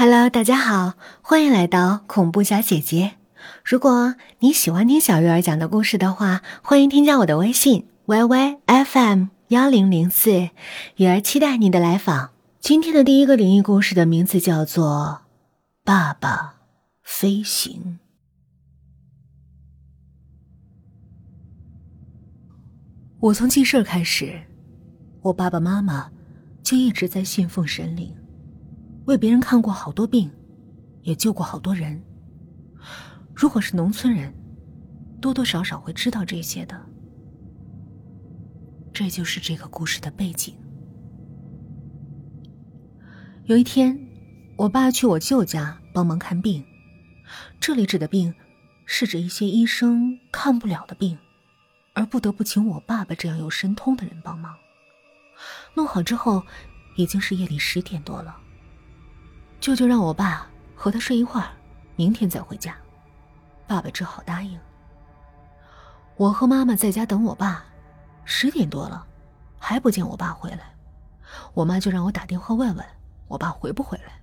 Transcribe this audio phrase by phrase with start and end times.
[0.00, 3.14] Hello，大家好，欢迎来到恐怖小姐姐。
[3.64, 10.50] 如果你喜欢听小鱼儿讲的故事的话，欢迎添加我的微信 yyfm 幺零零四，
[10.98, 12.30] 鱼儿期待你的来访。
[12.60, 15.22] 今天的第一个灵异故事的名字叫做
[15.82, 16.60] 《爸爸
[17.02, 17.98] 飞行》。
[23.18, 24.42] 我从记事开始，
[25.22, 26.12] 我爸爸妈妈
[26.62, 28.14] 就一直在信奉神灵。
[29.08, 30.30] 为别人看过好多病，
[31.00, 31.98] 也救过好多人。
[33.34, 34.34] 如果是农村人，
[35.18, 36.78] 多多少少会知道这些的。
[38.92, 40.54] 这就是这个故事的背景。
[43.44, 43.98] 有一天，
[44.58, 46.62] 我爸去我舅家帮忙看病，
[47.58, 48.34] 这里指的病，
[48.84, 51.16] 是指一些医生看不了的病，
[51.94, 54.54] 而不得不请我爸爸这样有神通的人帮忙。
[55.72, 56.42] 弄好之后，
[56.96, 58.36] 已经是夜里十点多了。
[59.68, 61.50] 舅舅让我爸和他睡一会儿，
[61.94, 62.74] 明天再回家。
[63.66, 64.58] 爸爸只好答应。
[66.16, 67.62] 我和妈妈在家等我爸，
[68.24, 69.06] 十点多了，
[69.58, 70.74] 还不见我爸回来。
[71.52, 72.86] 我妈就让我打电话问问
[73.26, 74.22] 我爸回不回来。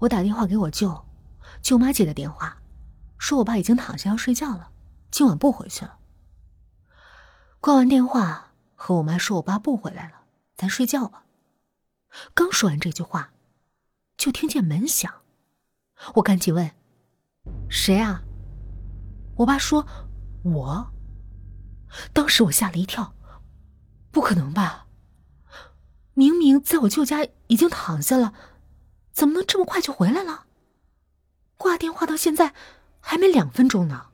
[0.00, 1.04] 我打电话给我舅，
[1.62, 2.56] 舅妈接的电话，
[3.16, 4.72] 说我爸已经躺下要睡觉了，
[5.12, 5.98] 今晚不回去了。
[7.60, 10.22] 挂完电话，和我妈说我爸不回来了，
[10.56, 11.22] 咱睡觉吧。
[12.34, 13.30] 刚说完这句话。
[14.20, 15.22] 就听见门响，
[16.16, 16.72] 我赶紧问
[17.70, 18.22] ：“谁啊？”
[19.36, 19.86] 我爸说
[20.44, 20.92] ：“我。”
[22.12, 23.14] 当时我吓了一跳，
[24.10, 24.86] 不可能吧？
[26.12, 28.34] 明明在我舅家已经躺下了，
[29.10, 30.44] 怎么能这么快就回来了？
[31.56, 32.52] 挂电话到现在
[33.00, 34.08] 还没两分钟呢。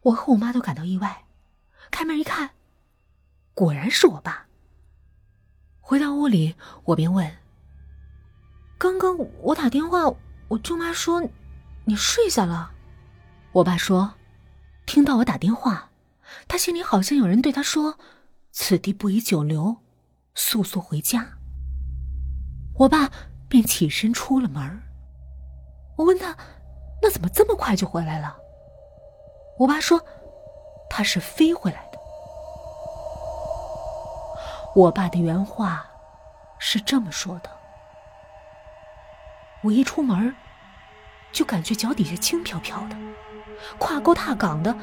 [0.00, 1.26] 我和我妈都感到意外，
[1.90, 2.52] 开门一看，
[3.52, 4.46] 果然是我爸。
[5.78, 7.36] 回到屋里，我便问。
[8.80, 10.10] 刚刚我打电话，
[10.48, 11.22] 我舅妈说
[11.84, 12.70] 你睡下了。
[13.52, 14.14] 我爸说，
[14.86, 15.90] 听到我打电话，
[16.48, 17.98] 他心里好像有人对他说
[18.52, 19.76] ：“此地不宜久留，
[20.34, 21.28] 速速回家。”
[22.80, 23.10] 我爸
[23.50, 24.80] 便起身出了门。
[25.98, 26.34] 我问他
[27.02, 28.34] ：“那怎么这么快就回来了？”
[29.60, 30.02] 我爸说
[30.88, 31.98] ：“他是飞回来的。”
[34.74, 35.86] 我爸的原话
[36.58, 37.59] 是这么说的。
[39.62, 40.34] 我一出门，
[41.32, 42.96] 就感觉脚底下轻飘飘的，
[43.78, 44.74] 跨沟踏岗的，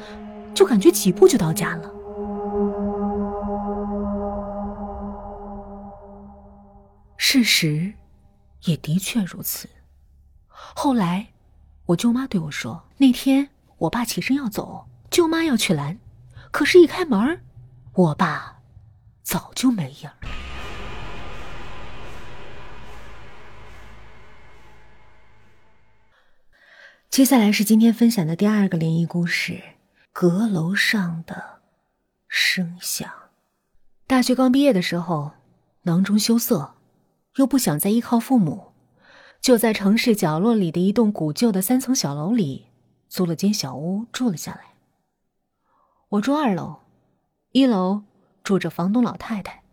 [0.54, 1.90] 就感觉几步就到家了。
[7.16, 7.92] 事实
[8.62, 9.68] 也的确如此。
[10.48, 11.28] 后来，
[11.86, 15.98] 我舅妈对我说：“那天我爸起身要走，舅妈要去拦，
[16.50, 17.44] 可是，一开门，
[17.92, 18.60] 我爸
[19.22, 20.14] 早就没影了。”
[27.10, 29.60] 接下来是今天分享的第二个灵异故事：
[30.12, 31.60] 阁楼上的
[32.28, 33.10] 声响。
[34.06, 35.32] 大学刚毕业的时候，
[35.82, 36.74] 囊中羞涩，
[37.36, 38.72] 又不想再依靠父母，
[39.40, 42.66] 就在城市角落里的一栋古旧的三层小楼里
[43.08, 44.74] 租了间小屋住了下来。
[46.10, 46.82] 我住二楼，
[47.50, 48.04] 一楼
[48.44, 49.64] 住着房东老太太，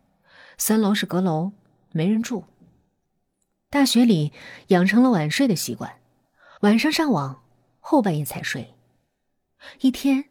[0.56, 1.52] 三楼是阁楼，
[1.92, 2.44] 没人住。
[3.70, 4.32] 大学里
[4.68, 5.96] 养成了晚睡的习惯。
[6.60, 7.42] 晚上上网，
[7.80, 8.74] 后半夜才睡。
[9.80, 10.30] 一天，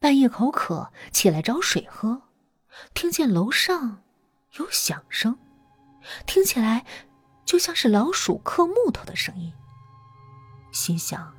[0.00, 2.22] 半夜口渴，起来找水喝，
[2.92, 4.02] 听见楼上
[4.56, 5.38] 有响声，
[6.26, 6.84] 听起来
[7.44, 9.52] 就像是老鼠嗑木头的声音。
[10.72, 11.32] 心想，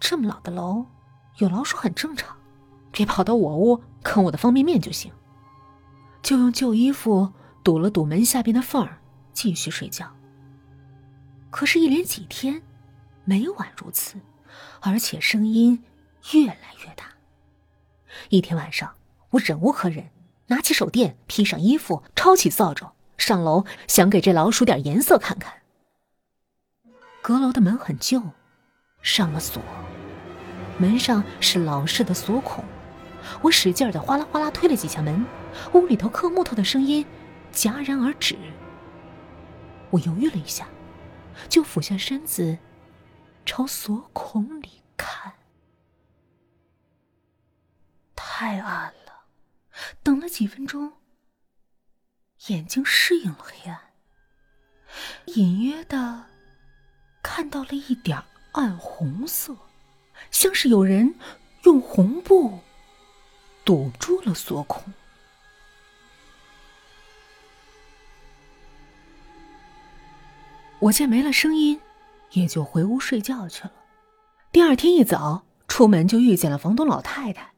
[0.00, 0.86] 这么老的楼，
[1.36, 2.36] 有老鼠很正常，
[2.90, 5.12] 别跑到我屋啃我的方便面就行。
[6.20, 7.32] 就用旧衣服
[7.62, 9.00] 堵了堵门下边的缝儿，
[9.32, 10.16] 继续睡觉。
[11.48, 12.62] 可是，一连几天。
[13.24, 14.18] 每晚如此，
[14.80, 15.84] 而且声音
[16.32, 17.04] 越来越大。
[18.28, 18.94] 一天晚上，
[19.30, 20.10] 我忍无可忍，
[20.46, 25.62] 拿起手电，披上衣服，抄起扫帚，上楼想给这老鼠点颜色看看。
[27.22, 28.22] 阁楼的门很旧，
[29.02, 29.62] 上了锁，
[30.78, 32.64] 门上是老式的锁孔。
[33.42, 35.24] 我使劲的哗啦哗啦推了几下门，
[35.74, 37.04] 屋里头刻木头的声音
[37.52, 38.36] 戛然而止。
[39.90, 40.66] 我犹豫了一下，
[41.48, 42.58] 就俯下身子。
[43.50, 45.34] 朝锁孔里看，
[48.14, 49.24] 太暗了。
[50.04, 50.92] 等了几分钟，
[52.46, 53.90] 眼睛适应了黑暗，
[55.26, 56.26] 隐约的
[57.24, 59.56] 看到了一点暗红色，
[60.30, 61.18] 像是有人
[61.64, 62.60] 用红布
[63.64, 64.94] 堵住了锁孔。
[70.78, 71.80] 我见没了声音，
[72.32, 73.72] 也就回屋睡觉去了。
[74.52, 77.52] 第二天一早出门就遇见了房东老太太。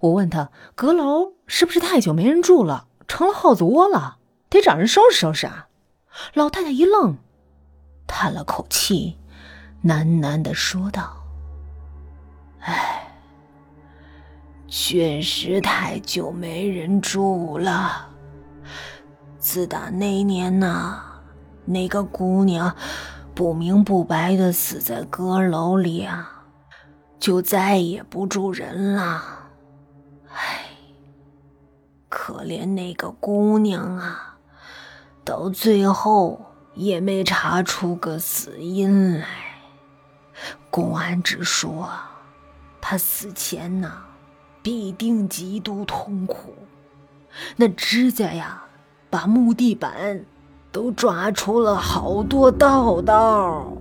[0.00, 4.18] 我问她：“阁楼是不是太久没人住了，成了耗子窝了？
[4.48, 5.68] 得找人收拾收拾啊？”
[6.34, 7.16] 老太太一愣，
[8.06, 9.16] 叹了口气，
[9.84, 11.24] 喃喃的说道
[12.60, 13.10] ：“哎，
[14.66, 18.08] 确实太久没人住了。
[19.38, 21.02] 自打那年呐，
[21.64, 22.76] 那个姑娘
[23.34, 26.44] 不明不白的死在阁楼里啊，
[27.18, 29.48] 就再也不住人了。”
[30.32, 30.66] 唉
[32.08, 34.38] 可怜那个姑娘啊，
[35.24, 36.40] 到最后
[36.74, 39.26] 也没查出个死因来。
[40.70, 41.88] 公安只说，
[42.80, 44.04] 她死前呐，
[44.62, 46.54] 必定极度痛苦，
[47.56, 48.64] 那指甲呀，
[49.08, 50.24] 把木地板
[50.72, 53.72] 都抓出了好多道道。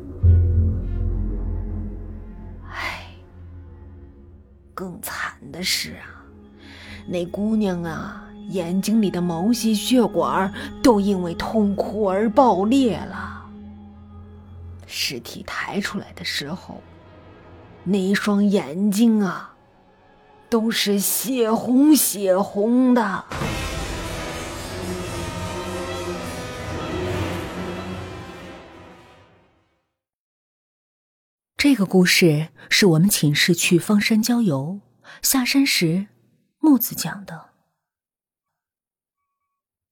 [2.69, 3.06] 唉，
[4.74, 6.25] 更惨的是啊。
[7.07, 10.53] 那姑娘啊，眼睛里的毛细血管
[10.83, 13.45] 都因为痛苦而爆裂了。
[14.86, 16.81] 尸体抬出来的时候，
[17.83, 19.53] 那一双眼睛啊，
[20.50, 23.25] 都是血红血红的。
[31.71, 34.80] 这个故事是我们寝室去方山郊游，
[35.21, 36.07] 下山时。
[36.57, 37.51] 木子讲的。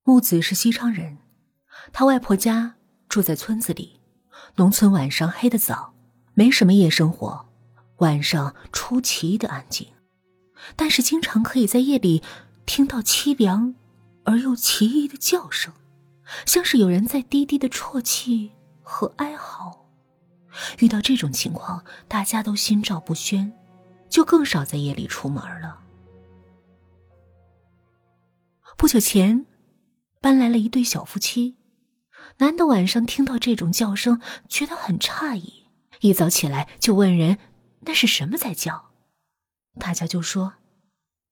[0.04, 1.20] 木子是西昌人，
[1.94, 2.78] 他外婆家
[3.08, 4.00] 住在村子里。
[4.56, 5.94] 农村晚上黑的早，
[6.34, 7.48] 没什么夜生活，
[7.98, 9.88] 晚上出奇的安静，
[10.76, 12.24] 但是经常可以在夜里
[12.66, 13.76] 听到凄凉
[14.24, 15.72] 而又奇异的叫声，
[16.44, 19.84] 像是有人在低低的啜泣和哀嚎。
[20.80, 23.52] 遇到这种情况，大家都心照不宣，
[24.10, 25.80] 就更少在夜里出门了。
[28.78, 29.46] 不久前，
[30.22, 31.56] 搬来了一对小夫妻。
[32.38, 35.66] 男的晚上听到这种叫声，觉得很诧异，
[36.02, 37.40] 一早起来就问人
[37.82, 38.92] ：“那是什么在叫？”
[39.80, 40.54] 大家就说：“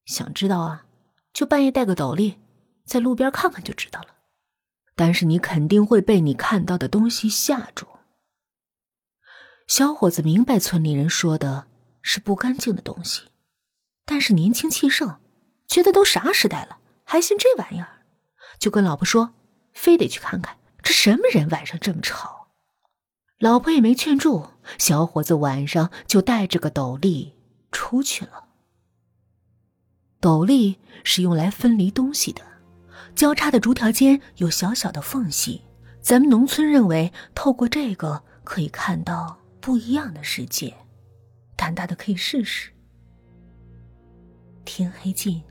[0.05, 0.85] 想知道啊，
[1.33, 2.39] 就半夜戴个斗笠，
[2.85, 4.07] 在路边看看就知道了。
[4.95, 7.85] 但是你肯定会被你看到的东西吓住。”
[9.67, 11.67] 小伙子明白村里人说的
[12.01, 13.23] 是不干净的东西，
[14.05, 15.17] 但是年轻气盛，
[15.67, 16.77] 觉得都啥时代了。
[17.03, 18.05] 还信这玩意儿，
[18.59, 19.33] 就跟老婆说，
[19.73, 22.47] 非得去看看这什么人晚上这么吵。
[23.39, 27.33] 老婆也没劝住，小伙子晚上就带着个斗笠
[27.71, 28.45] 出去了。
[30.19, 32.41] 斗笠是用来分离东西的，
[33.15, 35.61] 交叉的竹条间有小小的缝隙，
[36.01, 40.71] 咱们农村认为透过这个可以看到不一样的世界。
[41.55, 42.69] 胆大的可以试试。
[44.63, 45.41] 天黑近。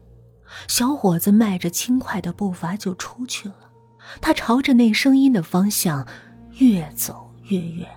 [0.69, 3.73] 小伙子迈着轻快的步伐就出去了，
[4.21, 6.07] 他朝着那声音的方向
[6.59, 7.89] 越走越远，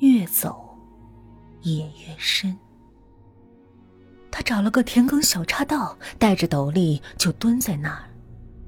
[0.00, 0.76] 越走
[1.60, 2.58] 也越深。
[4.28, 8.10] 他找了个田埂小岔道，带着斗笠就蹲在那儿，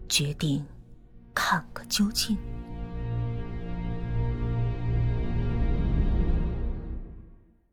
[0.08, 0.64] 决定
[1.34, 2.38] 看个究竟。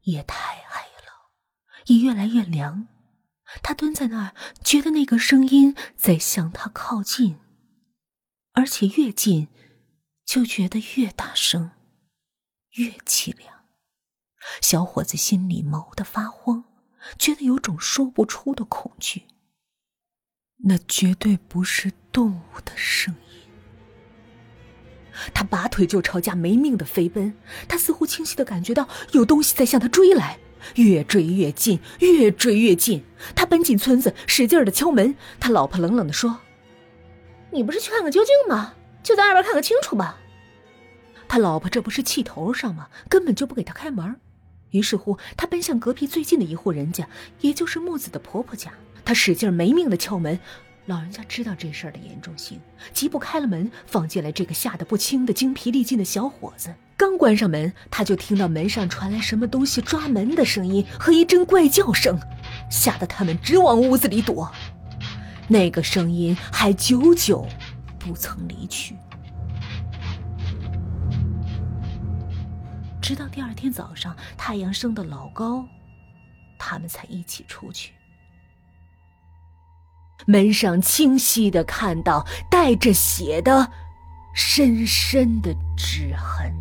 [0.10, 1.32] 夜太黑了，
[1.86, 2.88] 也越来越凉。
[3.64, 7.40] 他蹲在那儿，觉得那个声音在向他靠近，
[8.54, 9.48] 而且越近，
[10.24, 11.72] 就觉得越大声，
[12.74, 13.66] 越凄凉。
[14.62, 16.64] 小伙子心里毛的发慌，
[17.18, 19.26] 觉得有种说不出的恐惧。
[20.64, 23.29] 那绝对不是动物的声音。
[25.34, 27.34] 他拔腿就朝家没命的飞奔，
[27.68, 30.40] 他似乎清晰的感觉到有东西在向他追来。
[30.76, 33.02] 越追越近，越追越近。
[33.34, 35.16] 他奔进村子，使劲的敲门。
[35.40, 36.38] 他老婆冷冷的说
[37.50, 38.74] ：“你不是去看个究竟吗？
[39.02, 40.18] 就在外边看个清楚吧。”
[41.30, 42.90] 他老婆这不是气头上吗？
[43.08, 44.20] 根本就不给他开门。
[44.72, 47.08] 于是乎，他奔向隔壁最近的一户人家，
[47.40, 48.74] 也就是木子的婆婆家。
[49.06, 50.38] 他使劲没命的敲门。
[50.90, 52.60] 老人家知道这事儿的严重性，
[52.94, 56.74] 急步开了门，放进来这个吓得不轻的精疲力尽的小伙子。
[56.98, 62.20] 刚关上门，他就听到门上传来什么东西抓门的声音和一阵怪叫声，
[62.72, 64.52] 吓得他们直往屋子里躲。
[65.48, 67.48] 那个声音还久久
[68.00, 68.96] 不曾离去，
[73.00, 75.68] 直到第二天早上太阳升得老高，
[76.58, 77.94] 他们才一起出去。
[80.26, 83.72] 门上清晰的看到带着血的
[84.34, 86.59] 深深的指痕。